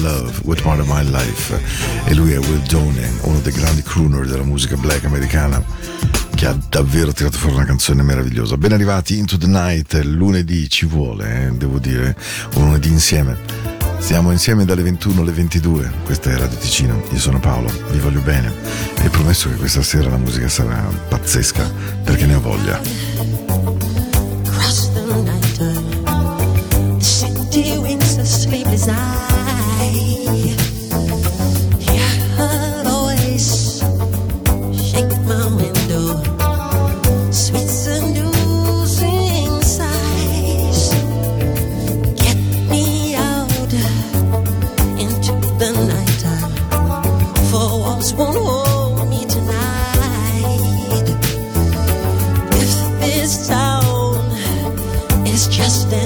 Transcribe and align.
Love, 0.00 0.32
What 0.44 0.62
Part 0.62 0.80
of 0.80 0.86
My 0.88 1.04
Life 1.04 1.60
e 2.04 2.14
lui 2.14 2.32
è 2.32 2.38
Will 2.38 2.62
Donen, 2.68 3.18
uno 3.22 3.40
dei 3.40 3.52
grandi 3.52 3.82
crooner 3.82 4.26
della 4.26 4.44
musica 4.44 4.76
black 4.76 5.04
americana 5.04 5.62
che 6.34 6.46
ha 6.46 6.58
davvero 6.68 7.12
tirato 7.12 7.38
fuori 7.38 7.54
una 7.54 7.64
canzone 7.64 8.02
meravigliosa. 8.02 8.56
Ben 8.56 8.72
arrivati 8.72 9.18
Into 9.18 9.38
the 9.38 9.46
Night, 9.46 9.94
lunedì 10.04 10.68
ci 10.68 10.86
vuole, 10.86 11.46
eh, 11.46 11.50
devo 11.52 11.78
dire, 11.78 12.16
un 12.54 12.64
lunedì 12.64 12.88
insieme. 12.88 13.36
Siamo 13.98 14.32
insieme 14.32 14.64
dalle 14.64 14.82
21 14.82 15.20
alle 15.20 15.32
22, 15.32 15.92
questa 16.04 16.30
è 16.30 16.36
Radio 16.36 16.58
Ticino, 16.58 17.04
io 17.10 17.18
sono 17.18 17.38
Paolo, 17.38 17.70
vi 17.90 17.98
voglio 17.98 18.20
bene 18.20 18.52
e 19.00 19.08
promesso 19.08 19.48
che 19.48 19.54
questa 19.54 19.82
sera 19.82 20.10
la 20.10 20.16
musica 20.16 20.48
sarà 20.48 20.82
pazzesca 21.08 21.70
perché 22.02 22.26
ne 22.26 22.34
ho 22.34 22.40
voglia. 22.40 23.11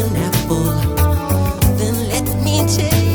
an 0.06 0.16
apple, 0.16 0.64
then 1.76 2.08
let 2.08 2.44
me 2.44 2.66
take. 2.66 3.05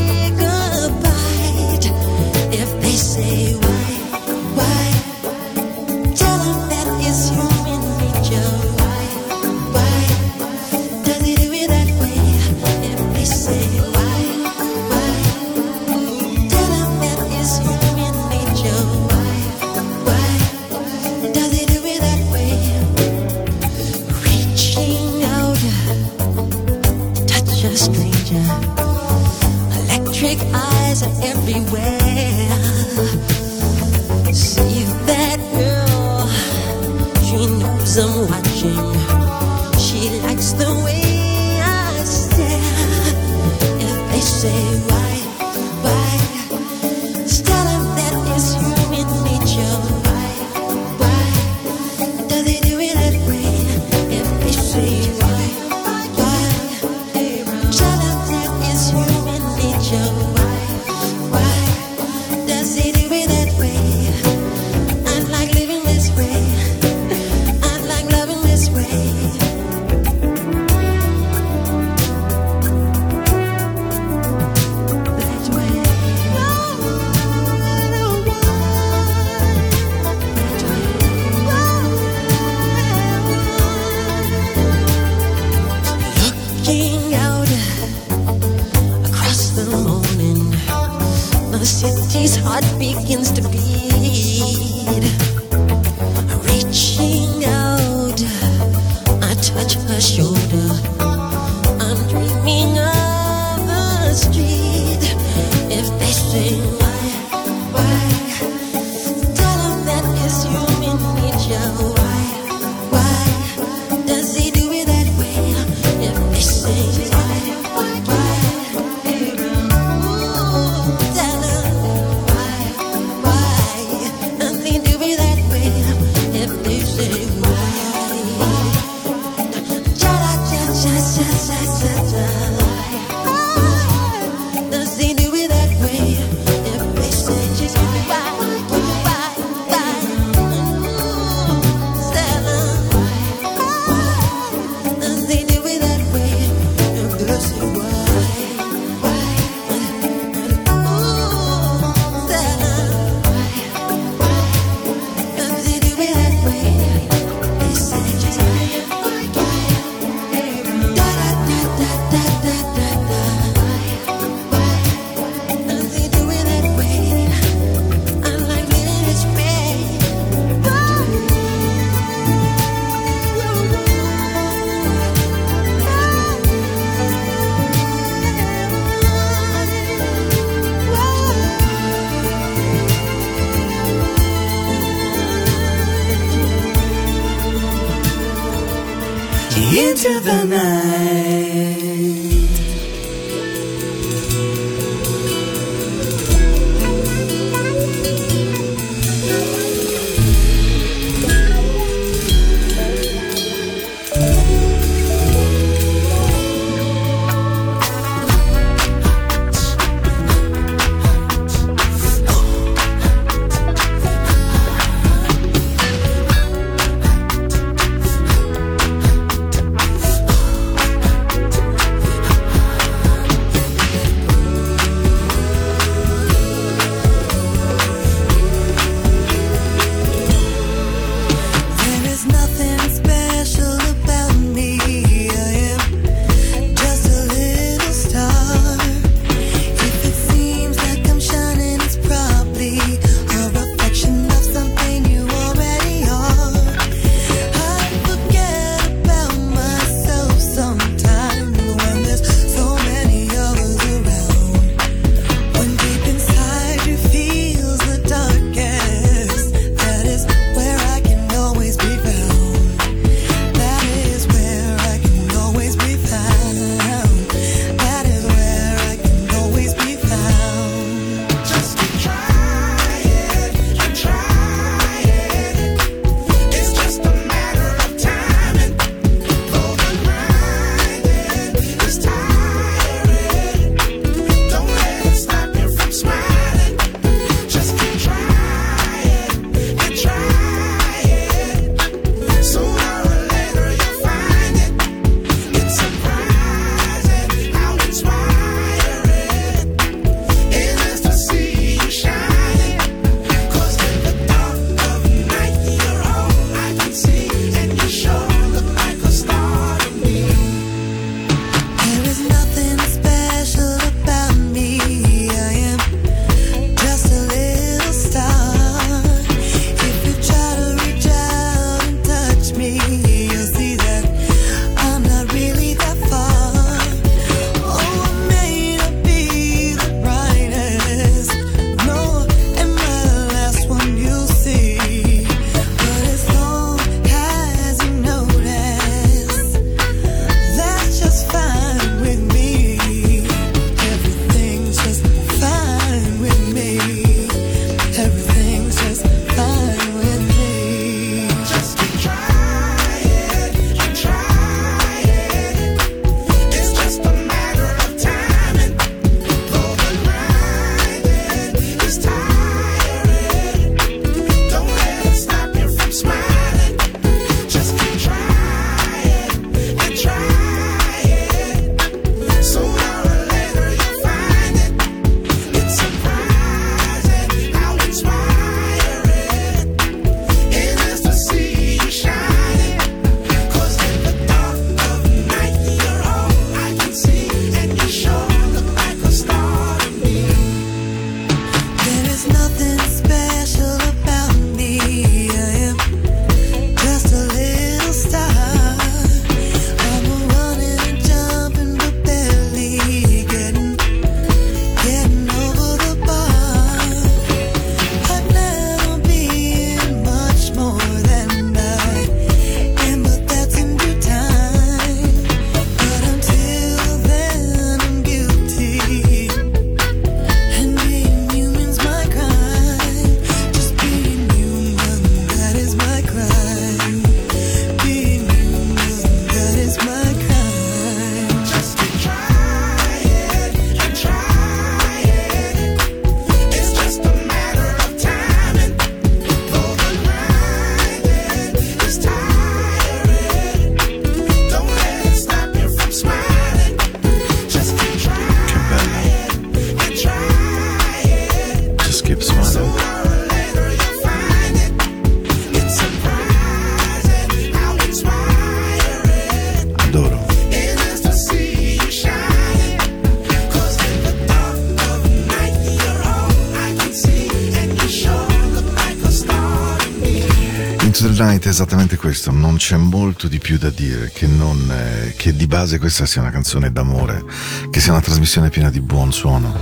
Night 471.23 471.45
è 471.45 471.49
esattamente 471.49 471.97
questo, 471.97 472.31
non 472.31 472.55
c'è 472.55 472.77
molto 472.77 473.27
di 473.27 473.37
più 473.37 473.59
da 473.59 473.69
dire 473.69 474.11
che, 474.11 474.25
non, 474.25 474.57
eh, 474.71 475.13
che 475.15 475.35
di 475.35 475.45
base 475.45 475.77
questa 475.77 476.07
sia 476.07 476.19
una 476.19 476.31
canzone 476.31 476.71
d'amore, 476.71 477.23
che 477.69 477.79
sia 477.79 477.91
una 477.91 478.01
trasmissione 478.01 478.49
piena 478.49 478.71
di 478.71 478.81
buon 478.81 479.13
suono 479.13 479.55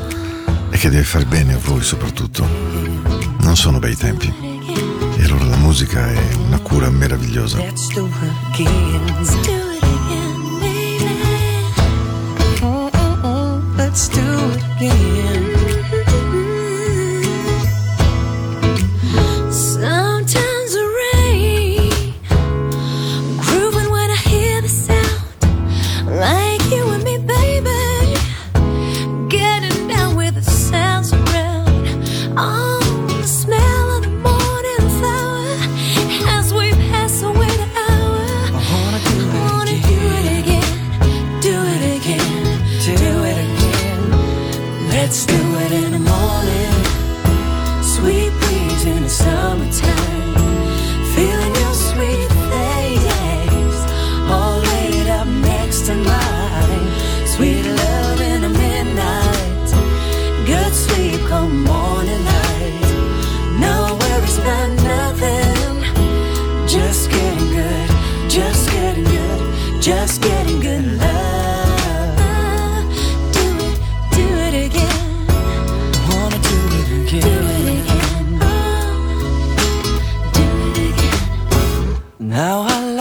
e 0.70 0.78
che 0.78 0.90
deve 0.90 1.04
far 1.04 1.26
bene 1.26 1.56
a 1.56 1.58
voi 1.58 1.82
soprattutto. 1.84 2.48
Non 3.42 3.58
sono 3.58 3.80
bei 3.80 3.94
tempi. 3.98 4.34
E 5.18 5.24
allora 5.26 5.44
la 5.44 5.58
musica 5.58 6.10
è 6.10 6.34
una 6.46 6.60
cura 6.60 6.90
meravigliosa. 6.90 7.58
Let's 7.58 7.90
do 14.10 14.52
it 14.54 14.64
again. 14.80 15.19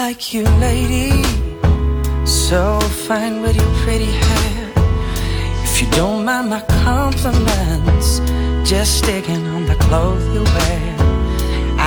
like 0.09 0.33
you, 0.33 0.45
lady. 0.67 1.23
So 2.25 2.81
fine 3.07 3.43
with 3.43 3.57
your 3.57 3.73
pretty 3.85 4.13
hair. 4.25 4.73
If 5.67 5.83
you 5.83 5.89
don't 6.01 6.25
mind 6.25 6.49
my 6.49 6.63
compliments, 6.87 8.09
just 8.71 8.91
sticking 9.01 9.45
on 9.55 9.67
the 9.67 9.75
clothes 9.87 10.27
you 10.35 10.43
wear. 10.57 10.97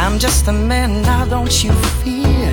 I'm 0.01 0.19
just 0.19 0.47
a 0.47 0.51
man 0.51 1.01
now, 1.01 1.25
don't 1.25 1.55
you 1.63 1.71
fear? 2.01 2.51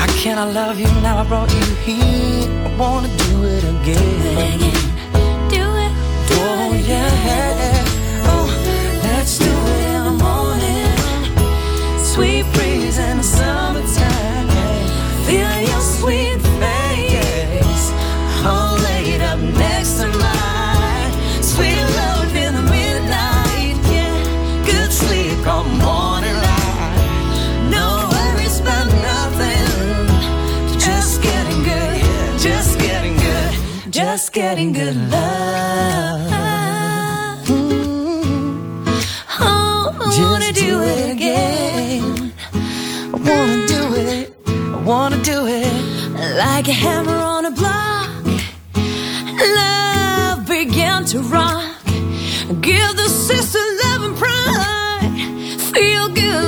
How 0.00 0.08
can 0.22 0.38
I 0.38 0.46
love 0.60 0.78
you 0.80 0.90
now? 1.06 1.18
I 1.22 1.24
brought 1.32 1.52
you 1.52 1.68
here. 1.86 2.48
I 2.66 2.70
wanna 2.80 3.10
do 3.24 3.34
it 3.56 3.64
again. 3.72 4.08
Do 4.24 4.30
it 4.32 4.48
again. 4.56 4.80
Do 5.54 5.64
it. 5.84 5.92
Do 6.28 6.36
oh 6.48 6.72
it 6.72 6.88
yeah. 6.90 7.10
Again. 7.20 7.84
Oh, 8.32 8.46
let's 9.06 9.34
do 9.46 9.54
it 9.74 9.82
in 9.96 10.02
the 10.08 10.16
morning. 10.26 10.96
Sweet 12.12 12.44
breeze 12.54 12.98
and 12.98 13.18
the 13.20 13.28
sun. 13.36 13.67
just 34.28 34.34
getting 34.34 34.72
good 34.72 34.96
love. 35.10 36.30
Mm-hmm. 37.46 38.84
Oh, 39.40 39.96
I 40.00 40.04
just 40.04 40.20
wanna 40.20 40.52
do, 40.52 40.60
do 40.60 40.82
it 40.82 41.10
again. 41.16 42.32
I 42.52 43.16
wanna 43.28 43.66
do 43.66 43.94
it. 43.94 44.34
I 44.46 44.82
wanna 44.84 45.22
do 45.22 45.46
it 45.46 45.72
like 46.36 46.68
a 46.68 46.72
hammer 46.72 47.16
on 47.16 47.46
a 47.46 47.50
block. 47.50 48.10
Love 49.56 50.46
began 50.46 51.04
to 51.06 51.20
rock. 51.20 51.84
Give 52.60 52.90
the 52.96 53.08
sister 53.08 53.62
love 53.84 54.02
and 54.08 54.16
pride. 54.16 55.60
Feel 55.72 56.08
good. 56.08 56.47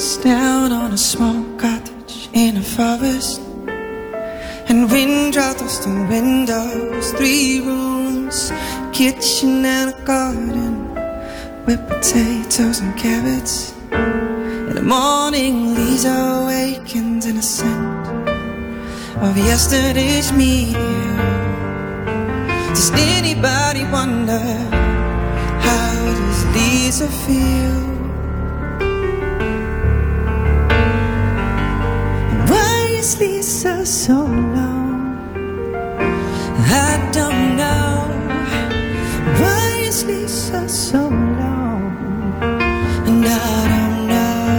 Down 0.00 0.72
on 0.72 0.92
a 0.92 0.96
small 0.96 1.44
cottage 1.58 2.30
in 2.32 2.56
a 2.56 2.62
forest. 2.62 3.38
And 4.66 4.90
raindrops 4.90 5.60
dust 5.60 5.82
the 5.82 6.06
windows. 6.08 7.12
Three 7.12 7.60
rooms, 7.60 8.50
kitchen 8.94 9.62
and 9.62 9.90
a 9.90 10.04
garden. 10.04 10.94
With 11.66 11.86
potatoes 11.86 12.80
and 12.80 12.96
carrots. 12.96 13.74
In 13.92 14.74
the 14.74 14.82
morning, 14.82 15.74
Lisa 15.74 16.14
awakens 16.40 17.26
in 17.26 17.36
a 17.36 17.42
scent 17.42 18.08
of 19.20 19.36
yesterday's 19.36 20.32
meal. 20.32 20.80
Does 22.70 22.90
anybody 22.92 23.84
wonder 23.84 24.40
how 25.68 25.94
does 26.18 26.46
Lisa 26.56 27.06
feel? 27.06 27.89
Lisa 33.18 33.84
so 33.84 34.14
alone? 34.26 35.18
I 36.58 37.10
don't 37.12 37.56
know. 37.56 38.08
Why 39.40 39.80
is 39.88 40.04
Lisa 40.04 40.68
so 40.68 41.08
alone? 41.08 41.92
And 43.08 43.24
I 43.26 43.68
don't 43.72 44.06
know. 44.12 44.52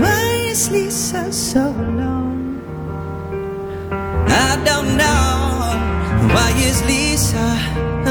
Why 0.00 0.24
is 0.50 0.70
Lisa 0.70 1.30
so 1.32 1.70
alone? 1.70 2.60
I 4.28 4.56
don't 4.64 4.96
know. 4.96 6.34
Why 6.34 6.50
is 6.68 6.82
Lisa 6.84 7.48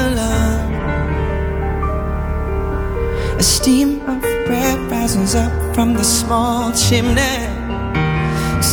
alone? 0.06 0.72
A 3.38 3.42
steam 3.42 4.00
of 4.08 4.20
bread 4.46 4.78
rises 4.90 5.34
up 5.34 5.52
from 5.74 5.94
the 5.94 6.04
small 6.04 6.72
chimney. 6.72 7.47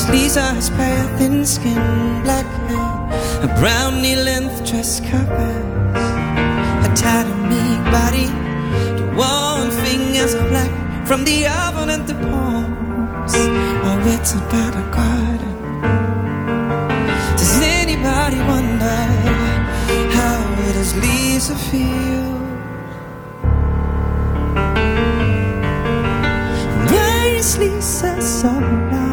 Cause 0.05 0.13
Lisa 0.13 0.41
has 0.41 0.69
pale 0.69 1.07
thin 1.17 1.43
skin, 1.45 2.21
black 2.21 2.45
hair, 2.69 3.43
a 3.43 3.47
brown 3.59 4.03
knee 4.03 4.15
length 4.15 4.63
dress 4.69 4.99
covers 4.99 6.05
A 6.85 6.89
tattered 6.95 7.41
meek 7.49 7.81
body. 7.91 8.29
The 8.99 9.05
warm 9.17 9.71
fingers 9.83 10.35
are 10.35 10.47
black 10.49 11.07
from 11.07 11.23
the 11.23 11.47
oven 11.47 11.89
and 11.89 12.05
the 12.07 12.13
palms. 12.13 13.33
Oh, 13.35 14.13
it's 14.13 14.33
about 14.35 14.75
a 14.75 14.85
garden. 14.93 15.55
Does 17.37 17.59
anybody 17.61 18.37
wonder 18.51 18.99
how 20.13 20.55
does 20.73 20.95
Lisa 20.97 21.55
feel? 21.55 22.29
Why 26.93 27.33
is 27.37 27.57
Lisa 27.57 28.21
so? 28.21 29.04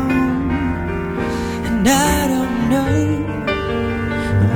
And 1.85 1.91
I 1.91 2.29
don't 2.29 2.71
know. 2.71 2.95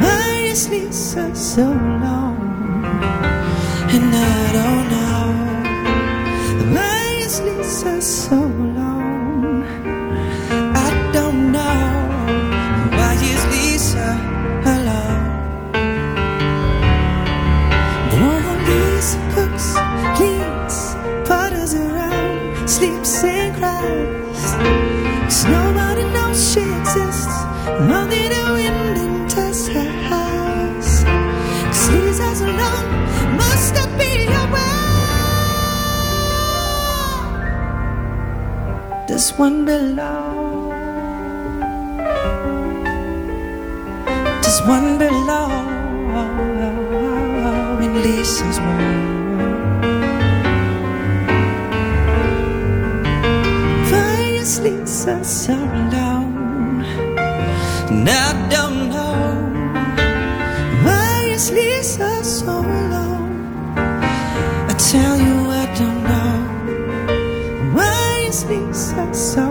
Why 0.00 0.46
is 0.52 0.68
Lisa 0.68 1.34
so 1.34 1.64
long, 1.64 2.36
And 3.94 4.14
I 4.14 4.52
don't 4.52 4.86
know. 4.94 5.24
Why 6.72 7.02
is 7.24 7.40
Lisa 7.40 8.00
so 8.00 8.36
alone? 8.36 9.64
I 10.86 11.10
don't 11.12 11.50
know. 11.50 11.82
Why 12.98 13.14
is 13.34 13.42
Lisa 13.54 14.08
alone? 14.74 15.26
Oh, 18.14 18.38
Lisa 18.68 19.18
cooks, 19.34 19.45
Only 27.68 28.28
the 28.28 28.44
wind 28.54 28.96
enters 28.96 29.66
her 29.68 29.90
house. 30.08 31.02
Cause 31.02 31.88
Lisa's 31.90 32.40
alone, 32.40 32.88
must 33.36 33.74
that 33.74 33.90
be 33.98 34.12
a 34.26 34.44
well? 34.54 34.86
Does 39.08 39.32
one 39.36 39.64
belong? 39.64 40.70
Does 44.42 44.60
one 44.62 44.98
belong 44.98 45.66
in 47.82 47.92
Lisa's 48.02 48.58
world? 48.60 49.14
Why 53.90 54.20
is 54.40 54.60
Lisa 54.60 55.24
so 55.24 55.54
alone? 55.54 56.15
I 58.08 58.48
don't 58.48 58.88
know. 58.90 59.16
Why 60.84 61.24
is 61.28 61.50
Lisa 61.50 62.22
so 62.22 62.60
alone? 62.60 63.74
I 63.76 64.74
tell 64.78 65.16
you, 65.16 65.50
I 65.50 65.66
don't 65.80 66.02
know. 66.04 67.72
Why 67.74 68.26
is 68.28 68.44
Lisa 68.46 69.12
so 69.12 69.45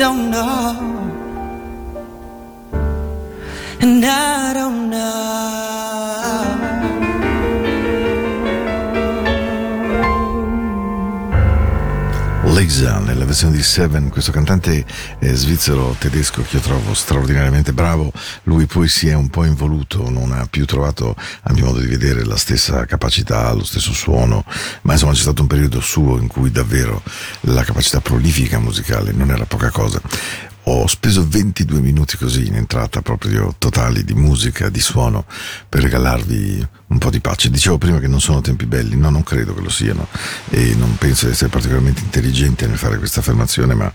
don't 0.00 0.30
know. 0.30 0.89
Versione 13.30 13.54
di 13.54 13.62
Seven, 13.62 14.08
questo 14.08 14.32
cantante 14.32 14.84
eh, 15.20 15.34
svizzero 15.34 15.94
tedesco 15.96 16.42
che 16.42 16.56
io 16.56 16.62
trovo 16.62 16.94
straordinariamente 16.94 17.72
bravo, 17.72 18.12
lui 18.44 18.66
poi 18.66 18.88
si 18.88 19.06
è 19.06 19.14
un 19.14 19.28
po' 19.28 19.44
involuto, 19.44 20.10
non 20.10 20.32
ha 20.32 20.46
più 20.46 20.66
trovato 20.66 21.14
a 21.42 21.52
mio 21.52 21.66
modo 21.66 21.78
di 21.78 21.86
vedere 21.86 22.24
la 22.24 22.36
stessa 22.36 22.84
capacità, 22.86 23.52
lo 23.52 23.62
stesso 23.62 23.92
suono, 23.92 24.44
ma 24.82 24.94
insomma 24.94 25.12
c'è 25.12 25.20
stato 25.20 25.42
un 25.42 25.46
periodo 25.46 25.80
suo 25.80 26.18
in 26.18 26.26
cui 26.26 26.50
davvero 26.50 27.02
la 27.42 27.62
capacità 27.62 28.00
prolifica 28.00 28.58
musicale 28.58 29.12
non 29.12 29.30
era 29.30 29.46
poca 29.46 29.70
cosa. 29.70 30.00
Ho 30.64 30.88
speso 30.88 31.24
22 31.26 31.80
minuti 31.80 32.16
così 32.16 32.48
in 32.48 32.56
entrata 32.56 33.00
proprio 33.00 33.54
totali 33.58 34.04
di 34.04 34.14
musica, 34.14 34.68
di 34.68 34.80
suono, 34.80 35.24
per 35.68 35.82
regalarvi 35.82 36.66
un 36.90 36.98
po' 36.98 37.10
di 37.10 37.20
pace. 37.20 37.50
Dicevo 37.50 37.78
prima 37.78 37.98
che 37.98 38.06
non 38.06 38.20
sono 38.20 38.40
tempi 38.40 38.66
belli, 38.66 38.96
no, 38.96 39.10
non 39.10 39.22
credo 39.22 39.54
che 39.54 39.60
lo 39.60 39.70
siano 39.70 40.06
e 40.50 40.74
non 40.76 40.96
penso 40.96 41.26
di 41.26 41.32
essere 41.32 41.50
particolarmente 41.50 42.02
intelligente 42.02 42.66
nel 42.66 42.78
fare 42.78 42.98
questa 42.98 43.20
affermazione, 43.20 43.74
ma 43.74 43.92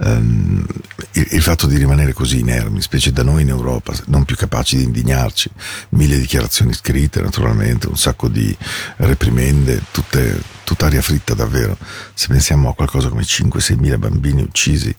ehm, 0.00 0.64
il, 1.12 1.26
il 1.32 1.42
fatto 1.42 1.66
di 1.66 1.76
rimanere 1.76 2.12
così 2.12 2.40
inermi, 2.40 2.80
specie 2.80 3.12
da 3.12 3.22
noi 3.22 3.42
in 3.42 3.48
Europa, 3.48 3.92
non 4.06 4.24
più 4.24 4.36
capaci 4.36 4.76
di 4.76 4.84
indignarci, 4.84 5.50
mille 5.90 6.18
dichiarazioni 6.18 6.72
scritte 6.72 7.20
naturalmente, 7.20 7.88
un 7.88 7.96
sacco 7.96 8.28
di 8.28 8.56
reprimende, 8.96 9.82
tutte 9.90 10.54
tutta 10.66 10.86
aria 10.86 11.00
fritta 11.00 11.32
davvero. 11.32 11.78
Se 12.12 12.26
pensiamo 12.26 12.68
a 12.68 12.74
qualcosa 12.74 13.08
come 13.08 13.22
5-6 13.22 13.78
mila 13.78 13.98
bambini 13.98 14.42
uccisi, 14.42 14.92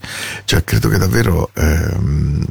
cioè 0.46 0.64
credo 0.64 0.88
che 0.88 0.98
da 0.98 1.08
davvero 1.08 1.52
ehm, 1.54 2.46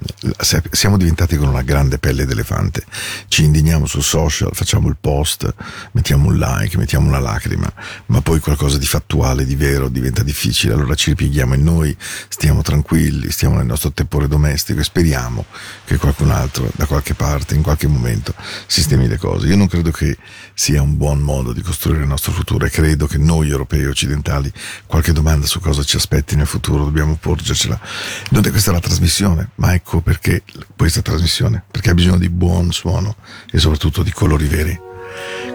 siamo 0.70 0.96
diventati 0.98 1.36
con 1.36 1.48
una 1.48 1.62
grande 1.62 1.98
pelle 1.98 2.26
d'elefante. 2.26 2.84
Ci 3.28 3.44
indigniamo 3.44 3.86
sul 3.86 4.02
social, 4.02 4.50
facciamo 4.52 4.85
il 4.88 4.96
post, 5.00 5.52
mettiamo 5.92 6.28
un 6.28 6.36
like, 6.36 6.76
mettiamo 6.76 7.08
una 7.08 7.18
lacrima, 7.18 7.72
ma 8.06 8.20
poi 8.20 8.40
qualcosa 8.40 8.78
di 8.78 8.86
fattuale, 8.86 9.44
di 9.44 9.56
vero 9.56 9.88
diventa 9.88 10.22
difficile. 10.22 10.74
Allora 10.74 10.94
ci 10.94 11.10
ripieghiamo 11.10 11.54
in 11.54 11.62
noi, 11.62 11.96
stiamo 12.28 12.62
tranquilli, 12.62 13.30
stiamo 13.30 13.56
nel 13.56 13.66
nostro 13.66 13.92
tepore 13.92 14.28
domestico 14.28 14.80
e 14.80 14.84
speriamo 14.84 15.44
che 15.84 15.96
qualcun 15.96 16.30
altro 16.30 16.70
da 16.74 16.86
qualche 16.86 17.14
parte, 17.14 17.54
in 17.54 17.62
qualche 17.62 17.86
momento, 17.86 18.34
sistemi 18.66 19.08
le 19.08 19.18
cose. 19.18 19.46
Io 19.46 19.56
non 19.56 19.68
credo 19.68 19.90
che 19.90 20.16
sia 20.54 20.80
un 20.82 20.96
buon 20.96 21.20
modo 21.20 21.52
di 21.52 21.62
costruire 21.62 22.02
il 22.02 22.08
nostro 22.08 22.32
futuro 22.32 22.64
e 22.64 22.70
credo 22.70 23.06
che 23.06 23.18
noi 23.18 23.50
europei 23.50 23.84
occidentali 23.86 24.52
qualche 24.86 25.12
domanda 25.12 25.46
su 25.46 25.60
cosa 25.60 25.82
ci 25.82 25.96
aspetti 25.96 26.36
nel 26.36 26.46
futuro 26.46 26.84
dobbiamo 26.84 27.16
porgercela. 27.16 27.78
Non 28.30 28.44
è 28.46 28.50
questa 28.50 28.72
la 28.72 28.80
trasmissione, 28.80 29.50
ma 29.56 29.74
ecco 29.74 30.00
perché 30.00 30.42
questa 30.76 31.02
trasmissione, 31.02 31.62
perché 31.70 31.90
ha 31.90 31.94
bisogno 31.94 32.18
di 32.18 32.28
buon 32.28 32.72
suono 32.72 33.16
e 33.50 33.58
soprattutto 33.58 34.02
di 34.02 34.12
colori 34.12 34.46
veri, 34.46 34.75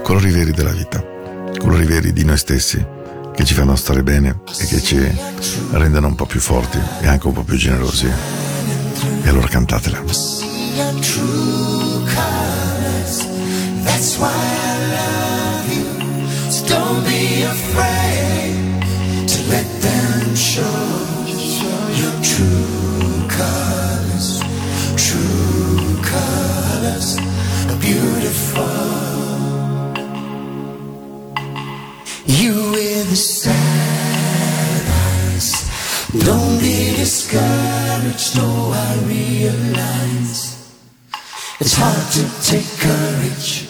colori 0.03 0.31
veri 0.31 0.51
della 0.51 0.71
vita, 0.71 1.03
colori 1.57 1.85
veri 1.85 2.13
di 2.13 2.23
noi 2.23 2.37
stessi 2.37 2.85
che 3.33 3.45
ci 3.45 3.53
fanno 3.53 3.75
stare 3.75 4.03
bene 4.03 4.41
e 4.59 4.65
che 4.65 4.81
ci 4.81 4.99
rendono 5.71 6.07
un 6.07 6.15
po' 6.15 6.25
più 6.25 6.39
forti 6.39 6.79
e 7.01 7.07
anche 7.07 7.27
un 7.27 7.33
po' 7.33 7.43
più 7.43 7.55
generosi. 7.55 8.07
E 9.23 9.29
allora 9.29 9.47
cantatela. 9.47 10.03
don't 16.67 17.03
be 17.03 17.43
afraid 17.43 18.81
to 19.27 19.39
let 19.49 19.67
them 19.81 20.35
show 20.35 21.25
your 21.99 22.15
true 22.21 23.27
colors. 23.27 24.39
True 24.95 25.99
colors 26.01 27.17
beautiful. 27.81 29.10
You 32.25 32.53
with 32.71 33.09
the 33.09 33.15
sad 33.15 34.83
eyes. 34.87 35.69
Don't 36.23 36.59
be 36.59 36.95
discouraged, 36.95 38.37
no, 38.37 38.71
I 38.73 39.03
realize 39.07 40.71
it's 41.59 41.73
hard 41.75 42.11
to 42.13 42.23
take 42.45 42.67
courage 42.79 43.69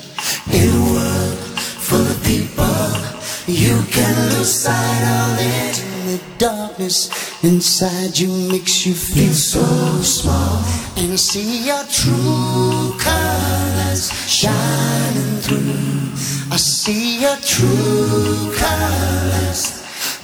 in 0.51 0.69
a 0.69 0.83
world 0.93 1.39
full 1.59 2.01
of 2.01 2.23
people. 2.23 3.11
You 3.47 3.83
can 3.89 4.15
lose 4.31 4.53
sight 4.53 5.03
of 5.21 5.37
it. 5.39 5.75
The 6.07 6.19
darkness 6.37 7.09
inside 7.43 8.17
you 8.19 8.29
makes 8.49 8.85
you 8.85 8.93
feel 8.93 9.33
so 9.33 9.65
small. 10.01 10.63
And 10.97 11.17
see 11.19 11.67
your 11.67 11.83
true 11.85 12.97
colors 12.99 14.11
shining 14.27 15.37
through. 15.39 15.90
I 16.51 16.57
see 16.57 17.21
your 17.21 17.37
true 17.37 18.53
colors. 18.55 19.61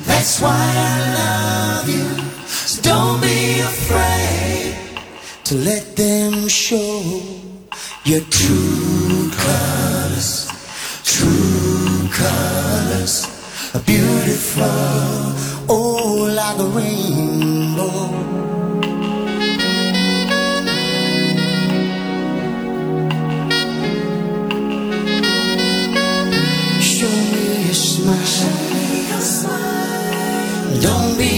That's 0.05 0.41
why 0.41 0.51
I 0.51 0.97
love 1.19 1.89
you. 1.89 2.10
So 2.47 2.81
don't 2.81 3.21
be 3.21 3.60
afraid 3.62 4.75
to 5.45 5.55
let 5.55 5.95
them 5.95 6.47
show 6.47 7.01
your 8.03 8.21
true 8.29 9.31
colors. 9.31 10.49
True 11.03 12.10
colors 12.12 13.25
are 13.73 13.81
beautiful. 13.81 14.63
Oh, 15.69 16.31
like 16.36 16.60
a 16.60 16.67
rainbow. 16.77 18.46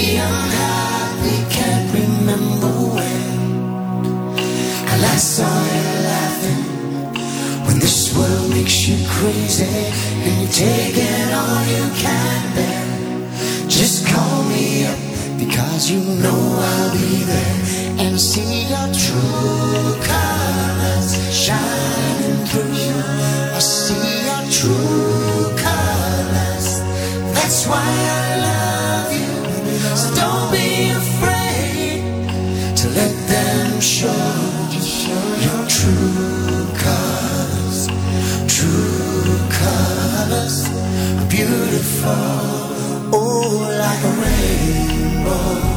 True 0.09 0.49
colors 0.53 0.85
shining 1.51 2.45
through. 2.47 2.79
I 5.09 5.15
saw 5.21 5.43
it 5.43 6.03
laughing 6.07 6.63
When 7.65 7.79
this 7.79 8.15
world 8.15 8.49
makes 8.51 8.87
you 8.87 8.97
crazy 9.07 9.91
Can 10.23 10.41
you 10.41 10.47
take 10.47 10.95
it 10.95 11.33
on 11.33 11.67
you 11.67 11.85
can 12.03 12.55
then 12.55 13.69
Just 13.69 14.07
call 14.07 14.43
me 14.43 14.85
up 14.85 14.97
because 15.37 15.89
you 15.91 15.99
know 16.21 16.41
I'll 16.69 16.91
be 16.93 17.23
there 17.23 17.57
And 17.99 18.19
see 18.19 18.67
your 18.71 18.87
true 18.93 19.95
colors 20.03 21.09
shine 21.33 22.45
through. 22.47 23.55
I 23.55 23.59
see 23.59 24.25
your 24.27 24.43
true 24.57 25.55
colors. 25.65 26.67
That's 27.35 27.67
why 27.67 27.83
I 27.83 28.37
love 28.47 29.13
you. 29.13 29.18
So 29.95 30.13
don't 30.15 30.51
be 30.51 30.91
afraid 30.91 32.03
to 32.77 32.89
let 32.89 33.13
them 33.27 33.81
show 33.81 34.07
your 35.45 35.67
true 35.67 36.67
colors. 36.85 37.87
True 38.47 39.39
colors, 39.49 40.69
beautiful. 41.27 42.11
Oh, 43.11 43.67
like 43.79 44.03
a 44.03 44.13
rainbow. 44.21 45.68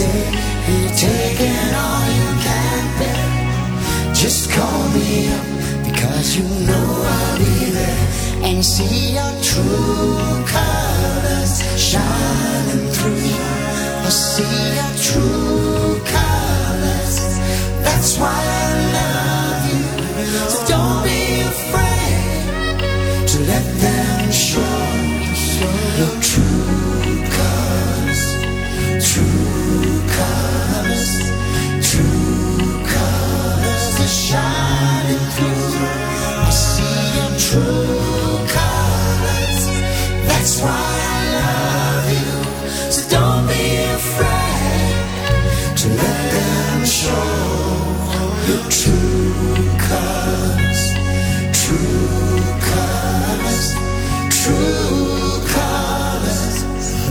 And 0.00 0.34
you're 0.66 0.96
taking 0.96 1.74
all 1.84 2.06
you 2.18 2.30
can 2.42 2.84
bear. 2.98 4.14
Just 4.14 4.50
call 4.50 4.88
me 4.90 5.28
up 5.28 5.46
because 5.84 6.36
you 6.36 6.44
know 6.66 6.86
I'll 7.16 7.38
be 7.38 7.70
there 7.70 8.08
and 8.42 8.64
see 8.64 9.14
your 9.14 9.34
true 9.40 10.18
colors 10.54 11.62
shining 11.78 12.88
through. 12.90 13.34
I 14.02 14.08
see 14.08 14.56
your 14.78 14.94
true 15.08 16.00
colors. 16.16 17.16
That's 17.84 18.18
why 18.18 18.34
I 18.34 18.93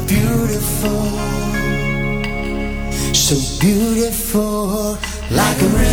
Beautiful, 0.08 1.10
so 3.14 3.36
beautiful 3.60 4.98
like 5.32 5.62
a 5.62 5.68
rainbow. 5.68 5.93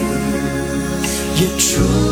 Your 1.40 1.58
true. 1.58 2.09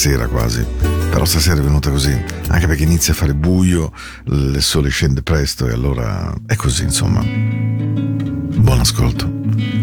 sera 0.00 0.28
quasi, 0.28 0.64
però 1.10 1.26
stasera 1.26 1.60
è 1.60 1.62
venuta 1.62 1.90
così, 1.90 2.10
anche 2.48 2.66
perché 2.66 2.84
inizia 2.84 3.12
a 3.12 3.16
fare 3.16 3.34
buio, 3.34 3.92
il 4.28 4.56
sole 4.62 4.88
scende 4.88 5.20
presto 5.22 5.68
e 5.68 5.74
allora 5.74 6.34
è 6.46 6.56
così 6.56 6.84
insomma. 6.84 7.22
Buon 7.22 8.80
ascolto. 8.80 9.30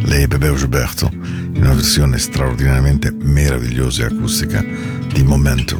Lei 0.05 0.23
è 0.23 0.27
Bebeo 0.27 0.55
Gilberto, 0.55 1.07
in 1.13 1.57
una 1.57 1.75
versione 1.75 2.17
straordinariamente 2.17 3.11
meravigliosa 3.11 4.01
e 4.01 4.05
acustica 4.07 4.65
di 5.13 5.21
Momento. 5.21 5.77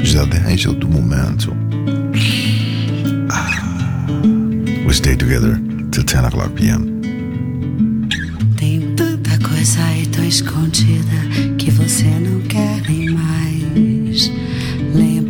Giardinage 0.00 0.78
do 0.78 0.88
Momento. 0.88 1.54
Ah. 3.28 4.06
We 4.86 4.94
stay 4.94 5.14
together 5.14 5.60
till 5.90 6.04
10 6.04 6.24
o'clock 6.24 6.54
p.m. 6.54 7.02
Tem 8.56 8.94
tanta 8.94 9.36
coisa 9.46 9.84
aí 9.84 10.06
tão 10.06 10.24
escondida 10.24 11.49
que 11.60 11.70
você 11.70 12.04
não 12.04 12.40
quer 12.40 12.80
mais. 13.10 14.32
Lembra 14.94 15.29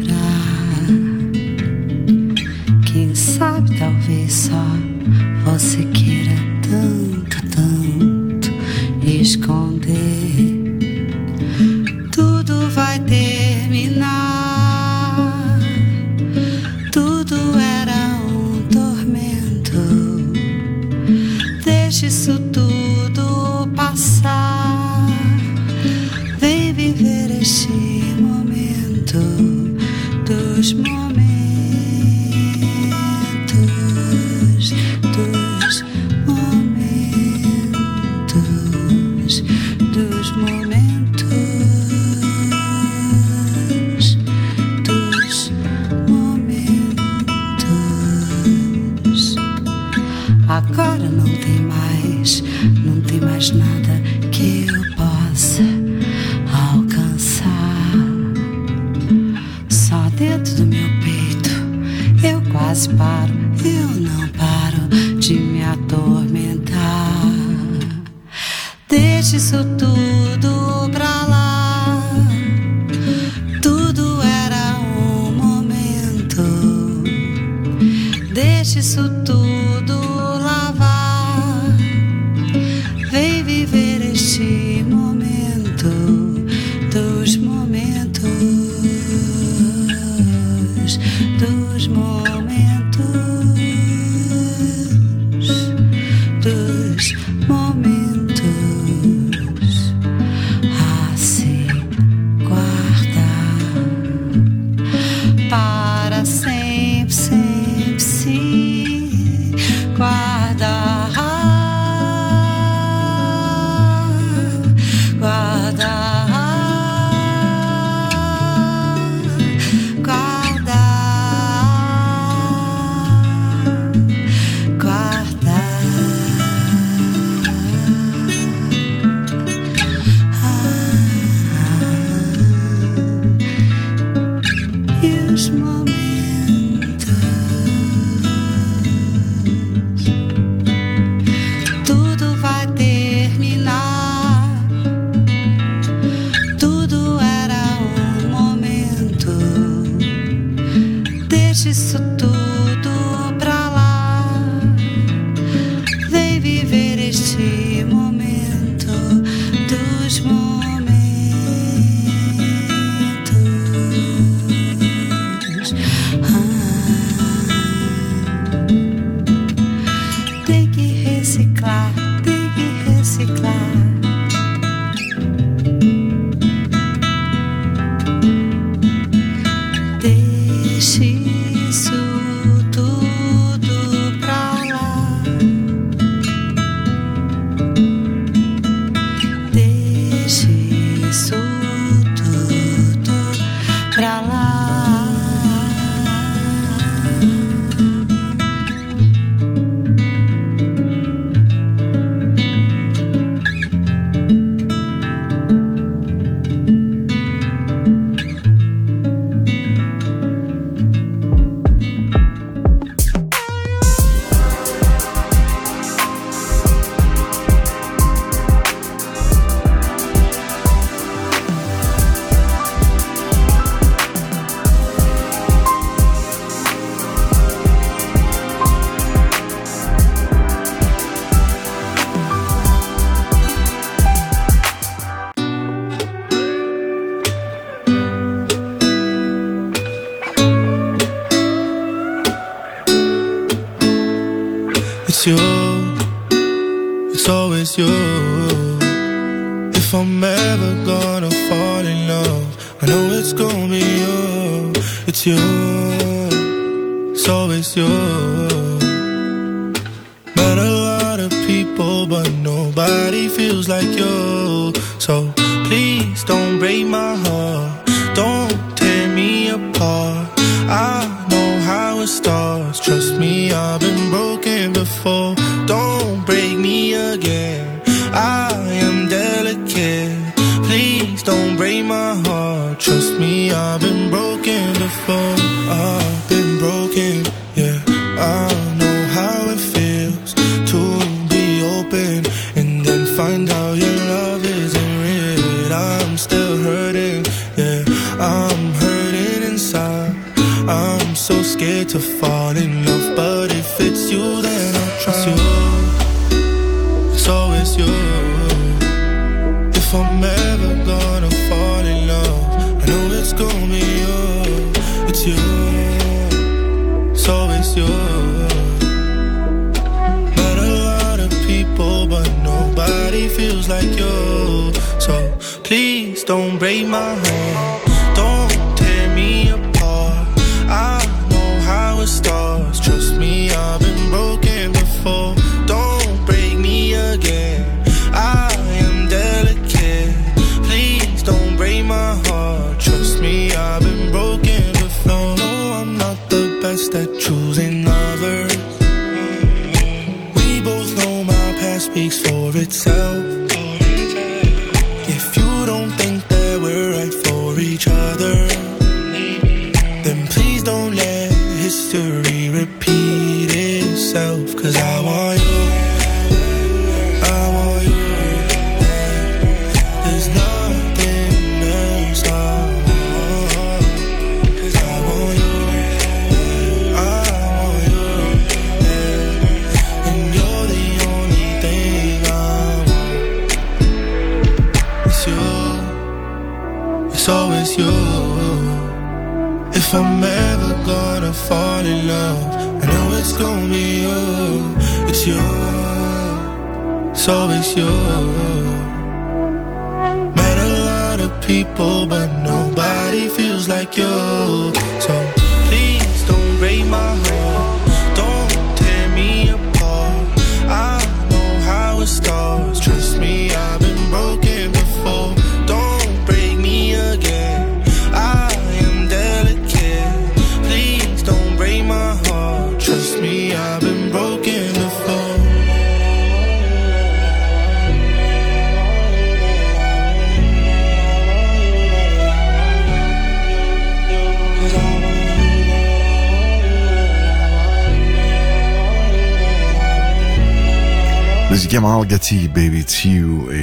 para 105.50 106.24
sempre. 106.24 107.49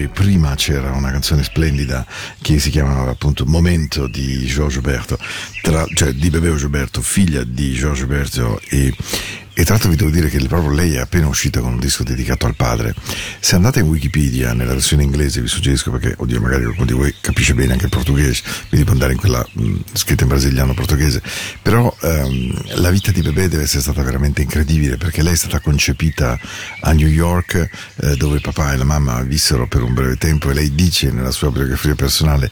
Prima 0.10 0.56
c'era 0.56 0.92
una 0.92 1.12
canzone 1.12 1.44
splendida 1.44 2.06
che 2.42 2.60
si 2.60 2.70
chiamava 2.70 3.12
appunto 3.12 3.46
Momento 3.46 4.08
di 4.08 4.46
Giorgio 4.46 4.82
Berto, 4.82 5.18
cioè 5.94 6.14
di 6.14 6.30
Bebeo 6.30 6.56
Gilberto, 6.56 7.02
figlia 7.02 7.44
di 7.44 7.74
Giorgio 7.74 8.08
Berto 8.08 8.60
e 8.70 8.94
e 9.60 9.64
tra 9.64 9.74
l'altro 9.74 9.90
vi 9.90 9.96
devo 9.96 10.12
dire 10.12 10.30
che 10.30 10.38
proprio 10.46 10.72
lei 10.72 10.94
è 10.94 11.00
appena 11.00 11.28
uscita 11.28 11.62
con 11.62 11.74
un 11.74 11.80
disco 11.80 12.04
dedicato 12.04 12.46
al 12.46 12.56
padre. 12.56 12.94
Se 13.40 13.56
andate 13.56 13.80
in 13.80 13.88
Wikipedia, 13.88 14.54
nella 14.54 14.74
versione 14.74 15.02
inglese, 15.02 15.42
vi 15.42 15.48
suggerisco 15.48 15.90
perché, 15.90 16.14
oddio, 16.16 16.40
magari 16.40 16.62
qualcuno 16.62 16.86
di 16.86 16.94
voi 16.94 17.16
capisce 17.20 17.56
bene 17.56 17.72
anche 17.72 17.86
il 17.86 17.90
portoghese, 17.90 18.44
quindi 18.70 18.86
può 18.86 18.94
andare 18.94 19.14
in 19.14 19.18
quella 19.18 19.44
mh, 19.52 19.78
scritta 19.94 20.22
in 20.22 20.30
brasiliano 20.30 20.76
portoghese, 20.76 21.24
però 21.60 21.92
ehm, 22.04 22.76
la 22.76 22.92
vita 22.92 23.10
di 23.12 23.24
Bebè 23.24 23.48
deve 23.48 23.64
essere 23.64 23.82
stata 23.82 24.04
veramente 24.04 24.44
incredibile 24.44 24.98
perché 24.98 25.24
lei 25.24 25.34
è 25.34 25.38
stata 25.38 25.60
concepita 25.60 26.40
a 26.82 26.92
New 26.92 27.08
York, 27.08 27.68
eh, 27.96 28.16
dove 28.16 28.40
papà 28.40 28.74
e 28.74 28.78
la 28.78 28.84
mamma 28.84 29.24
vissero 29.24 29.66
per 29.68 29.82
un 29.82 29.96
breve 29.96 30.18
tempo 30.18 30.52
e 30.52 30.54
lei 30.54 30.76
dice 30.76 31.10
nella 31.10 31.32
sua 31.32 31.50
biografia 31.50 31.96
personale, 31.96 32.52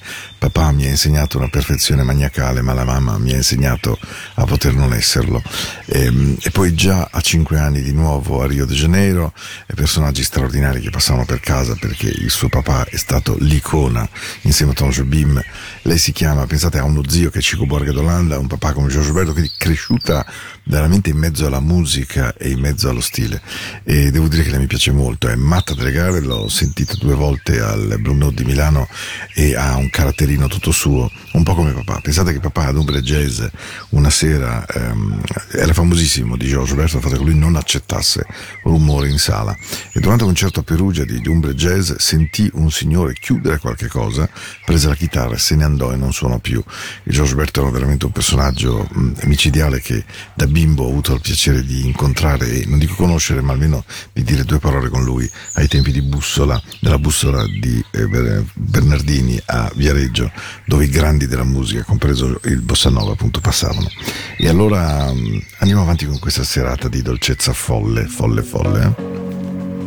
papà 0.50 0.72
mi 0.72 0.86
ha 0.86 0.90
insegnato 0.90 1.38
una 1.38 1.50
perfezione 1.50 2.04
maniacale, 2.04 2.62
ma 2.62 2.74
la 2.74 2.84
mamma 2.84 3.18
mi 3.18 3.32
ha 3.32 3.36
insegnato 3.36 3.98
a 4.36 4.46
poter 4.46 4.74
non 4.74 4.94
esserlo. 4.94 5.42
E, 5.86 6.38
e 6.40 6.52
poi 6.52 6.74
già 6.74 7.10
a 7.12 7.22
cinque 7.22 7.60
anni 7.60 7.82
di 7.82 7.92
nuovo 7.92 8.42
a 8.42 8.48
Rio 8.48 8.66
de 8.66 8.76
Janeiro 8.76 9.34
personaggi 9.74 10.24
straordinari 10.24 10.82
che 10.82 10.90
passavano 10.90 11.26
per 11.26 11.40
casa 11.40 11.76
perché 11.76 12.08
il 12.08 12.30
suo 12.30 12.50
papà 12.50 12.86
è 12.86 12.98
stato 12.98 13.36
l'icona 13.40 14.08
insieme 14.42 14.72
a 14.72 14.76
Tom 14.76 14.90
Jobim. 14.90 15.42
Lei 15.84 15.98
si 15.98 16.12
chiama, 16.12 16.46
pensate, 16.46 16.78
ha 16.78 16.84
uno 16.84 17.08
zio 17.08 17.30
che 17.30 17.40
è 17.40 17.42
Chico 17.42 17.66
Borga 17.66 17.92
d'Olanda, 17.92 18.40
un 18.40 18.48
papà 18.48 18.74
come 18.74 18.90
Giorgio 18.90 19.10
Roberto, 19.10 19.32
quindi 19.32 19.52
cresciuta 19.58 20.26
veramente 20.66 21.10
in 21.10 21.18
mezzo 21.18 21.46
alla 21.46 21.60
musica 21.60 22.34
e 22.36 22.50
in 22.50 22.60
mezzo 22.60 22.90
allo 22.90 23.02
stile. 23.02 23.42
E 23.84 24.12
devo 24.12 24.28
dire 24.28 24.44
che 24.44 24.50
lei 24.50 24.60
mi 24.60 24.68
piace 24.68 24.92
molto, 24.92 25.28
è 25.28 25.36
matta 25.36 25.74
delle 25.74 25.92
gare, 25.92 26.22
l'ho 26.22 26.50
sentita 26.50 26.96
due 26.96 27.14
volte 27.14 27.60
al 27.60 27.98
Blue 28.00 28.16
Note 28.16 28.44
di 28.44 28.46
Milano 28.46 28.88
e 29.34 29.56
ha 29.56 29.76
un 29.76 29.90
caratterino 30.36 30.48
tutto 30.48 30.72
suo, 30.72 31.10
un 31.34 31.44
po' 31.44 31.56
come 31.56 31.72
papà. 31.72 32.00
Pensate 32.02 32.34
che 32.34 32.40
papà 32.40 32.68
ad 32.68 32.76
Umbre 32.76 33.02
Jazz 33.02 33.44
una 33.90 34.10
sera 34.10 34.66
ehm, 34.66 35.22
era 35.52 35.74
famosissimo 35.74 36.36
di 36.38 36.48
Giorgio 36.48 36.72
Roberto 36.72 36.98
il 36.98 37.04
fatto 37.04 37.18
che 37.18 37.24
lui 37.24 37.38
non 37.38 37.56
accettasse 37.56 38.26
rumore 38.64 39.10
in 39.10 39.18
sala 39.18 39.56
e 39.92 40.00
durante 40.00 40.24
un 40.24 40.30
concerto 40.30 40.60
a 40.60 40.64
Perugia 40.64 41.06
di, 41.06 41.20
di 41.20 41.54
Jazz 41.54 41.94
sentì 41.98 42.50
un 42.54 42.70
signore 42.72 43.14
chiudere 43.14 43.60
qualche 43.60 43.88
cosa, 43.88 44.30
prese 44.66 44.88
la 44.88 44.96
chitarra, 44.96 45.38
se 45.38 45.56
ne 45.56 45.64
andò 45.64 45.92
e 45.92 45.96
non 45.96 46.12
suonò 46.12 46.38
più. 46.40 46.62
Il 47.04 47.14
Giorgio 47.14 47.32
Roberto 47.32 47.62
era 47.62 47.72
veramente 47.72 48.06
un 48.06 48.12
personaggio 48.12 48.88
mh, 48.90 49.12
micidiale 49.24 49.80
che 49.80 50.04
da 50.34 50.48
bimbo 50.48 50.84
ho 50.84 50.90
avuto 50.90 51.14
il 51.14 51.22
piacere 51.22 51.64
di 51.64 51.86
incontrare 51.86 52.48
e 52.50 52.66
non 52.66 52.80
dico 52.80 52.96
conoscere 52.96 53.42
ma 53.42 53.54
almeno 53.54 53.84
di 54.12 54.24
dire 54.24 54.44
due 54.44 54.60
parole 54.60 54.90
con 54.90 55.04
lui 55.04 55.30
ai 55.54 55.68
tempi 55.68 55.92
di 55.92 56.02
Bussola, 56.02 56.62
della 56.80 57.00
Bussola 57.00 57.46
di 57.46 57.84
eh, 57.92 58.44
Bernardini 58.54 59.40
a 59.46 59.72
Viareggio 59.76 60.25
dove 60.66 60.86
i 60.86 60.90
grandi 60.90 61.28
della 61.28 61.44
musica, 61.44 61.84
compreso 61.84 62.40
il 62.44 62.62
Bossa 62.62 62.90
Nova 62.90 63.14
appunto 63.14 63.40
passavano. 63.40 63.90
E 64.38 64.48
allora 64.48 65.12
mh, 65.12 65.42
andiamo 65.60 65.82
avanti 65.82 66.06
con 66.06 66.20
questa 66.20 66.44
serata 66.44 66.88
di 66.88 67.02
dolcezza 67.02 67.54
folle, 67.54 68.06
folle, 68.06 68.44
folle. 68.44 68.94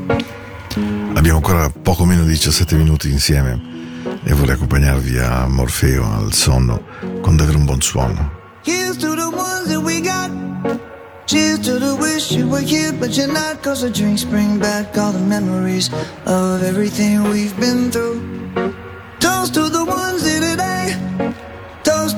eh. 0.09 0.26
Abbiamo 1.14 1.39
ancora 1.39 1.68
poco 1.70 2.05
meno 2.05 2.22
di 2.22 2.30
17 2.30 2.76
minuti 2.76 3.11
insieme 3.11 3.61
e 4.24 4.32
vorrei 4.34 4.55
accompagnarvi 4.55 5.18
a 5.18 5.47
Morfeo, 5.49 6.05
al 6.05 6.32
sonno, 6.32 6.84
con 7.20 7.36
davvero 7.36 7.59
un 7.59 7.64
buon 7.64 7.80
suono. 7.80 8.36
Here's 8.64 8.97
to 8.99 9.14
the 9.14 9.26
ones 9.26 9.68
that 9.68 9.82
we 9.82 10.01
got. 10.01 10.30
Cheers 11.26 11.61
to 11.61 11.78
the 11.78 11.95
wish 11.97 12.30
you 12.30 12.49
were 12.49 12.64
here, 12.64 12.93
but 12.93 13.16
you're 13.16 13.30
not. 13.30 13.62
Cause 13.62 13.82
the 13.82 13.91
drinks 13.91 14.24
bring 14.24 14.59
back 14.59 14.97
all 14.97 15.12
the 15.12 15.18
memories 15.18 15.91
of 16.24 16.62
everything 16.62 17.22
we've 17.30 17.55
been 17.59 17.91
through. 17.91 18.20
Toast 19.18 19.55
to 19.55 19.68
the 19.68 19.84
ones 19.84 19.97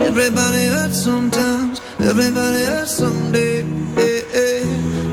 Everybody 0.00 0.66
hurts 0.66 1.02
sometimes, 1.02 1.80
everybody 2.00 2.64
hurts 2.64 2.92
someday. 2.92 3.62
Hey, 3.94 4.22
hey. 4.32 4.62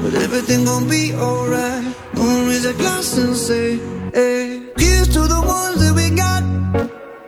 But 0.02 0.16
everything 0.16 0.66
gon' 0.66 0.88
be 0.90 1.14
alright. 1.14 1.96
Gonna 2.16 2.48
raise 2.48 2.66
a 2.66 2.74
glass 2.74 3.18
and 3.18 3.36
say, 3.36 3.78
hey. 4.14 4.64
Here's 4.78 5.08
to 5.10 5.22
the 5.28 5.42
ones 5.46 5.80
that 5.82 5.94
we 5.96 6.10
got. 6.16 6.44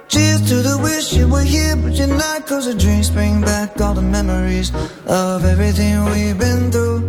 Cheers 0.08 0.41
to 0.49 0.56
the 0.56 0.80
wish 0.82 1.14
you 1.14 1.28
were 1.28 1.43
here, 1.43 1.76
but 1.76 1.93
you're 1.93 2.08
not. 2.08 2.47
Cause 2.47 2.66
the 2.66 2.74
drinks 2.74 3.10
bring 3.10 3.41
back 3.41 3.80
all 3.80 3.93
the 3.93 4.01
memories 4.01 4.72
of 5.06 5.45
everything 5.45 6.06
we've 6.06 6.38
been 6.38 6.72
through. 6.72 7.01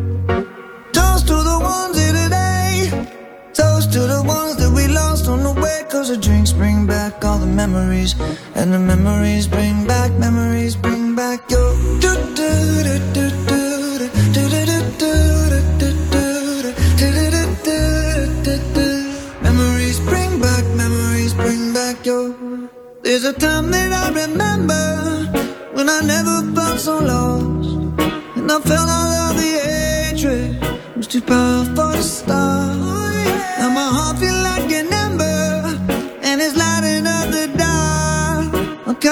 Toast 0.92 1.26
to 1.26 1.36
the 1.50 1.58
ones 1.60 1.98
here 1.98 2.12
today. 2.12 3.08
Toast 3.52 3.92
to 3.92 4.00
the 4.00 4.22
ones 4.26 4.56
lost 5.24 5.28
on 5.28 5.42
the 5.42 5.60
way 5.60 5.84
Cause 5.90 6.08
the 6.08 6.16
drinks 6.16 6.52
bring 6.52 6.86
back 6.86 7.24
all 7.24 7.38
the 7.38 7.46
memories 7.46 8.14
And 8.54 8.72
the 8.72 8.78
memories 8.78 9.46
bring 9.46 9.86
back, 9.86 10.12
memories 10.12 10.76
bring 10.76 11.14
back 11.14 11.50
your 11.50 11.72
do 12.00 12.14
do 12.34 12.48
do 12.82 12.98
do 13.12 13.30
do 13.30 13.54
Memories 19.42 20.00
bring 20.00 20.40
back, 20.40 20.64
memories 20.76 21.34
bring 21.34 21.72
back 21.72 22.04
your 22.06 22.34
There's 23.02 23.24
a 23.24 23.32
time 23.32 23.70
that 23.70 23.92
I 23.92 24.08
remember 24.24 24.84
When 25.72 25.88
I 25.88 26.00
never 26.00 26.54
felt 26.54 26.80
so 26.80 26.98
lost 26.98 28.00
And 28.36 28.50
I 28.50 28.60
felt 28.60 28.88
all 28.88 29.12
of 29.28 29.36
the 29.36 29.50
hatred 29.64 30.56
It 30.62 30.96
was 30.96 31.06
too 31.06 31.20
powerful 31.20 31.92
to 31.92 32.02
stop 32.02 32.76
Now 33.58 33.70
my 33.70 33.88
heart 33.96 34.18
feels 34.18 34.43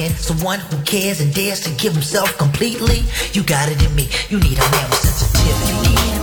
Can. 0.00 0.16
Someone 0.16 0.60
who 0.60 0.82
cares 0.82 1.20
and 1.20 1.32
dares 1.34 1.60
to 1.60 1.70
give 1.70 1.92
himself 1.92 2.36
completely. 2.38 3.02
You 3.32 3.42
got 3.42 3.68
it 3.68 3.82
in 3.84 3.94
me. 3.94 4.08
You 4.28 4.38
need 4.38 4.58
a 4.58 4.70
man 4.70 4.90
with 4.90 4.98
sensitivity. 4.98 6.19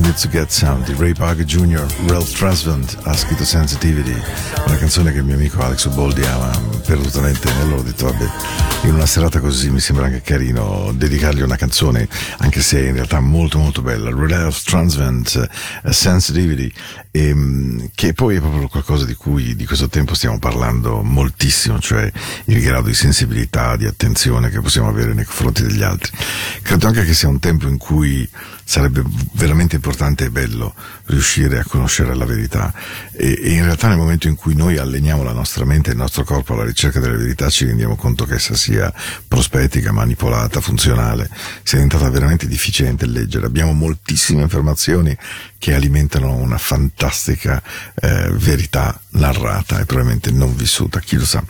Di 0.00 0.06
Shinizu 0.06 0.28
Get 0.28 0.50
Sound 0.50 0.84
di 0.84 0.94
Ray 0.98 1.12
Parker 1.12 1.44
Jr., 1.44 1.86
Ralph 2.06 2.32
Tresvant 2.32 2.96
ha 3.02 3.14
scritto 3.14 3.44
Sensitivity, 3.44 4.14
una 4.66 4.76
canzone 4.76 5.12
che 5.12 5.18
il 5.18 5.24
mio 5.24 5.34
amico 5.34 5.60
Alex 5.60 5.84
Uboldi 5.86 6.22
ama 6.24 6.50
perdutamente. 6.86 7.48
E 7.48 7.60
allora 7.60 7.80
ho 7.80 7.82
detto, 7.82 8.06
vabbè, 8.06 8.24
in 8.84 8.94
una 8.94 9.06
serata 9.06 9.40
così 9.40 9.70
mi 9.70 9.80
sembra 9.80 10.06
anche 10.06 10.22
carino 10.22 10.92
dedicargli 10.94 11.42
una 11.42 11.56
canzone, 11.56 12.08
anche 12.38 12.60
se 12.62 12.80
in 12.80 12.94
realtà 12.94 13.20
molto 13.20 13.58
molto 13.58 13.82
bella. 13.82 14.10
Ralph 14.10 14.62
Tresvant, 14.62 15.48
eh, 15.84 15.92
Sensitivity, 15.92 16.72
ehm, 17.10 17.90
che 17.94 18.12
poi 18.12 18.36
è 18.36 18.40
proprio 18.40 18.68
qualcosa 18.68 19.04
di 19.04 19.14
cui 19.14 19.56
di 19.56 19.66
questo 19.66 19.88
tempo 19.88 20.14
stiamo 20.14 20.38
parlando 20.38 21.02
moltissimo, 21.02 21.78
cioè 21.78 22.10
il 22.46 22.60
grado 22.62 22.88
di 22.88 22.94
sensibilità, 22.94 23.76
di 23.76 23.86
attenzione 23.86 24.50
che 24.50 24.60
possiamo 24.60 24.88
avere 24.88 25.14
nei 25.14 25.24
confronti 25.24 25.62
degli 25.62 25.82
altri. 25.82 26.12
Credo 26.62 26.86
anche 26.86 27.04
che 27.04 27.14
sia 27.14 27.28
un 27.28 27.38
tempo 27.38 27.66
in 27.66 27.78
cui 27.78 28.28
sarebbe 28.64 29.02
veramente 29.32 29.74
importante 29.74 30.26
e 30.26 30.30
bello 30.30 30.74
riuscire 31.06 31.58
a 31.58 31.64
conoscere 31.64 32.14
la 32.14 32.24
verità 32.24 32.72
e, 33.10 33.36
e 33.42 33.50
in 33.50 33.64
realtà 33.64 33.88
nel 33.88 33.96
momento 33.96 34.28
in 34.28 34.36
cui 34.36 34.54
noi 34.54 34.76
alleniamo 34.76 35.24
la 35.24 35.32
nostra 35.32 35.64
mente 35.64 35.90
e 35.90 35.94
il 35.94 35.98
nostro 35.98 36.22
corpo 36.22 36.52
alla 36.52 36.64
ricerca 36.64 37.00
della 37.00 37.16
verità 37.16 37.50
ci 37.50 37.64
rendiamo 37.64 37.96
conto 37.96 38.24
che 38.26 38.34
essa 38.34 38.54
sia 38.54 38.92
prospetica, 39.26 39.90
manipolata, 39.90 40.60
funzionale, 40.60 41.28
sia 41.64 41.78
diventata 41.78 42.08
veramente 42.10 42.46
difficile 42.46 42.94
leggere. 43.00 43.46
Abbiamo 43.46 43.72
moltissime 43.72 44.42
informazioni 44.42 45.16
che 45.60 45.74
alimentano 45.74 46.34
una 46.34 46.56
fantastica 46.56 47.62
eh, 47.94 48.30
verità 48.32 48.98
narrata 49.12 49.80
e 49.80 49.86
probabilmente 49.86 50.30
non 50.30 50.54
vissuta, 50.54 51.00
chi 51.00 51.16
lo 51.16 51.24
sa. 51.24 51.42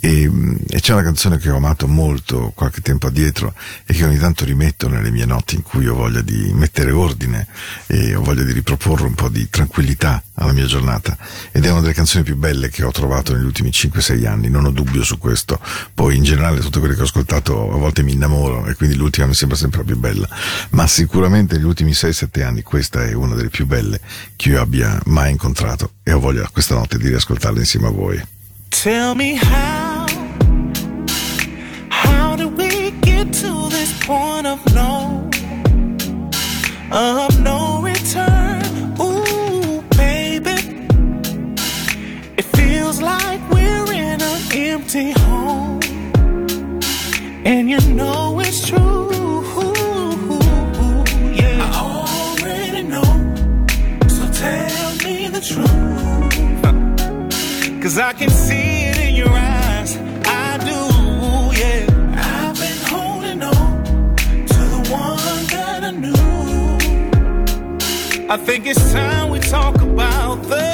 E, 0.00 0.30
e 0.68 0.80
c'è 0.80 0.92
una 0.92 1.02
canzone 1.02 1.38
che 1.38 1.50
ho 1.50 1.56
amato 1.56 1.86
molto 1.86 2.52
qualche 2.54 2.80
tempo 2.80 3.08
addietro 3.08 3.54
e 3.84 3.92
che 3.92 4.04
ogni 4.04 4.18
tanto 4.18 4.44
rimetto 4.44 4.88
nelle 4.88 5.10
mie 5.10 5.26
notti 5.26 5.56
in 5.56 5.62
cui 5.62 5.86
ho 5.86 5.94
voglia 5.94 6.22
di 6.22 6.52
mettere 6.54 6.90
ordine 6.90 7.46
e 7.86 8.14
ho 8.14 8.22
voglia 8.22 8.42
di 8.42 8.52
riproporre 8.52 9.04
un 9.04 9.14
po' 9.14 9.28
di 9.28 9.48
tranquillità 9.50 10.22
alla 10.34 10.52
mia 10.52 10.64
giornata 10.64 11.16
ed 11.50 11.64
è 11.64 11.70
una 11.70 11.80
delle 11.80 11.92
canzoni 11.92 12.24
più 12.24 12.36
belle 12.36 12.68
che 12.70 12.84
ho 12.84 12.90
trovato 12.90 13.34
negli 13.34 13.44
ultimi 13.44 13.68
5-6 13.68 14.26
anni, 14.26 14.48
non 14.48 14.64
ho 14.64 14.70
dubbio 14.70 15.04
su 15.04 15.18
questo. 15.18 15.60
Poi 15.94 16.16
in 16.16 16.22
generale 16.22 16.60
tutte 16.60 16.78
quelle 16.78 16.94
che 16.94 17.00
ho 17.00 17.04
ascoltato 17.04 17.72
a 17.72 17.76
volte 17.76 18.02
mi 18.02 18.12
innamoro 18.12 18.66
e 18.66 18.74
quindi 18.74 18.96
l'ultima 18.96 19.26
mi 19.26 19.34
sembra 19.34 19.56
sempre 19.56 19.80
la 19.80 19.84
più 19.84 19.98
bella, 19.98 20.28
ma 20.70 20.86
sicuramente 20.86 21.56
negli 21.56 21.66
ultimi 21.66 21.90
6-7 21.90 22.42
anni 22.42 22.62
questa 22.62 23.04
è 23.04 23.12
una 23.12 23.34
delle 23.34 23.50
più 23.50 23.66
belle 23.66 24.00
che 24.36 24.50
io 24.50 24.60
abbia 24.60 24.98
mai 25.06 25.30
incontrato 25.30 25.92
e 26.04 26.12
ho 26.12 26.18
voglia 26.18 26.48
questa 26.52 26.74
notte 26.74 26.98
di 26.98 27.08
riascoltarla 27.08 27.60
insieme 27.60 27.86
a 27.86 27.90
voi. 27.90 28.22
Tell 28.68 29.14
me 29.14 29.36
how, 29.36 30.06
how 31.88 32.36
did 32.36 32.56
we 32.56 32.92
get 33.00 33.32
to 33.40 33.68
this 33.68 33.92
point 34.04 34.46
of 34.46 34.60
no, 34.72 35.28
of 36.90 37.38
no 37.38 37.80
return? 37.82 38.94
Ooh, 38.98 39.82
baby, 39.96 40.86
it 42.36 42.44
feels 42.56 43.00
like 43.00 43.40
we're 43.50 43.92
in 43.92 44.20
an 44.20 44.40
empty 44.52 45.12
home, 45.12 45.78
and 47.44 47.68
you 47.70 47.78
know 47.94 48.40
it's 48.40 48.66
true. 48.66 49.10
Yeah, 51.32 51.70
I 51.72 52.36
already 52.40 52.90
so 54.08 54.28
tell 54.32 54.96
me 55.04 55.28
the 55.28 55.40
truth. 55.40 55.91
Cause 57.82 57.98
I 57.98 58.12
can 58.12 58.30
see 58.30 58.84
it 58.90 58.96
in 58.96 59.16
your 59.16 59.28
eyes. 59.28 59.96
I 60.24 60.56
do, 60.58 60.80
yeah. 61.58 61.84
I've 62.14 62.54
been 62.54 62.78
holding 62.86 63.42
on 63.42 63.84
to 64.46 64.60
the 64.74 64.82
one 64.88 65.46
that 65.50 65.82
I 65.82 65.90
knew. 65.90 66.14
I 68.30 68.36
think 68.36 68.66
it's 68.66 68.92
time 68.92 69.30
we 69.30 69.40
talk 69.40 69.82
about 69.82 70.44
the, 70.44 70.71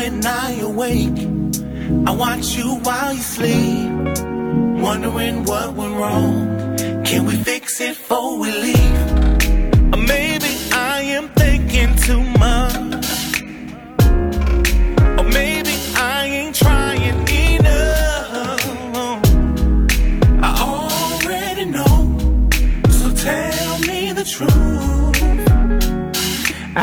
when 0.00 0.24
I 0.24 0.52
awake, 0.70 1.18
I 2.08 2.12
watch 2.24 2.56
you 2.56 2.68
while 2.86 3.12
you 3.12 3.24
sleep. 3.36 3.90
Wondering 4.86 5.44
what 5.44 5.74
went 5.74 5.94
wrong. 6.00 6.34
Can 7.04 7.26
we 7.26 7.34
fix 7.48 7.82
it 7.82 7.98
before 7.98 8.38
we 8.38 8.50
leave? 8.66 9.02
Or 9.92 10.00
maybe 10.14 10.52
I 10.72 10.96
am 11.16 11.28
thinking 11.42 11.92
too 12.06 12.22
much. 12.44 13.04
Or 15.18 15.26
maybe 15.38 15.74
I 16.14 16.20
ain't 16.38 16.54
trying 16.56 17.18
enough. 17.56 18.62
I 20.48 20.50
already 20.70 21.66
know. 21.76 21.98
So 22.98 23.06
tell 23.28 23.78
me 23.80 24.00
the 24.20 24.24
truth. 24.34 25.00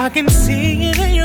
I 0.05 0.09
can 0.09 0.29
see 0.29 0.89
it 0.89 0.99
in 0.99 1.16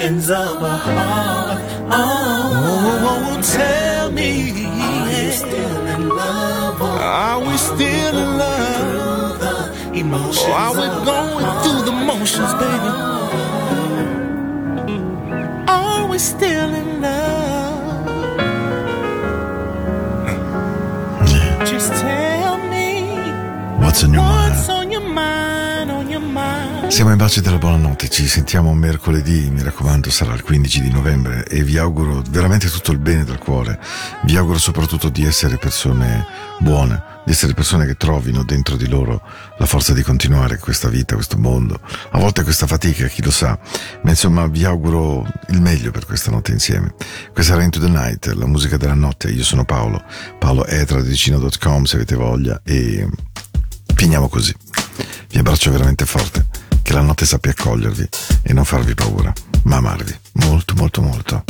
emotions 0.00 0.30
of 0.30 0.62
a 0.62 0.76
heart? 0.78 1.60
Oh, 1.90 3.40
tell 3.42 4.10
me, 4.10 4.64
are 4.64 5.04
we 5.06 5.30
still 5.32 5.86
in 5.86 6.08
love 6.08 6.80
are 6.80 7.40
we 7.40 7.56
still 7.58 8.16
in 8.18 8.38
love? 8.38 9.42
Or 10.48 10.50
are 10.50 10.72
we 10.72 10.86
going 11.04 11.62
through 11.62 11.82
the 11.84 11.92
motions, 11.92 12.52
baby? 12.54 12.90
Are 15.68 16.08
we 16.08 16.18
still 16.18 16.74
in 16.74 17.02
love? 17.02 18.06
Hmm. 20.26 21.64
Just 21.66 21.92
tell 22.00 22.58
me 22.70 23.10
What's 23.80 24.04
on 24.04 24.12
your 24.14 24.22
mind? 24.22 24.50
what's 24.54 24.68
on 24.68 24.72
your 24.72 24.72
mind, 24.72 24.72
on 24.72 24.76
your 24.76 24.78
mind. 24.78 24.81
Siamo 26.92 27.10
in 27.10 27.16
baci 27.16 27.40
della 27.40 27.56
buonanotte, 27.56 28.10
ci 28.10 28.28
sentiamo 28.28 28.74
mercoledì, 28.74 29.48
mi 29.48 29.62
raccomando 29.62 30.10
sarà 30.10 30.34
il 30.34 30.42
15 30.42 30.82
di 30.82 30.90
novembre 30.90 31.46
e 31.46 31.62
vi 31.64 31.78
auguro 31.78 32.22
veramente 32.28 32.68
tutto 32.68 32.92
il 32.92 32.98
bene 32.98 33.24
dal 33.24 33.38
cuore, 33.38 33.80
vi 34.24 34.36
auguro 34.36 34.58
soprattutto 34.58 35.08
di 35.08 35.24
essere 35.24 35.56
persone 35.56 36.26
buone, 36.58 37.02
di 37.24 37.32
essere 37.32 37.54
persone 37.54 37.86
che 37.86 37.96
trovino 37.96 38.44
dentro 38.44 38.76
di 38.76 38.86
loro 38.88 39.22
la 39.56 39.64
forza 39.64 39.94
di 39.94 40.02
continuare 40.02 40.58
questa 40.58 40.90
vita, 40.90 41.14
questo 41.14 41.38
mondo, 41.38 41.80
a 42.10 42.18
volte 42.18 42.42
questa 42.42 42.66
fatica, 42.66 43.06
chi 43.06 43.22
lo 43.22 43.30
sa, 43.30 43.58
ma 44.02 44.10
insomma 44.10 44.46
vi 44.46 44.66
auguro 44.66 45.26
il 45.48 45.62
meglio 45.62 45.92
per 45.92 46.04
questa 46.04 46.30
notte 46.30 46.52
insieme. 46.52 46.94
Questa 47.32 47.54
era 47.54 47.62
Into 47.62 47.80
the 47.80 47.88
Night, 47.88 48.26
la 48.34 48.46
musica 48.46 48.76
della 48.76 48.92
notte, 48.92 49.30
io 49.30 49.44
sono 49.44 49.64
Paolo, 49.64 50.04
Paolo 50.38 50.64
tradicino.com 50.64 51.84
se 51.84 51.96
avete 51.96 52.16
voglia 52.16 52.60
e 52.62 53.08
finiamo 53.94 54.28
così. 54.28 54.54
Vi 55.30 55.38
abbraccio 55.38 55.70
veramente 55.70 56.04
forte, 56.04 56.46
che 56.92 56.98
la 56.98 57.04
notte 57.04 57.24
sappia 57.24 57.52
accogliervi 57.52 58.08
e 58.42 58.52
non 58.52 58.66
farvi 58.66 58.94
paura, 58.94 59.32
ma 59.64 59.76
amarvi 59.76 60.14
molto 60.32 60.74
molto 60.74 61.00
molto. 61.00 61.44